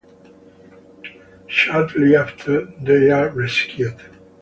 [1.45, 3.97] Shortly after, they are rescued.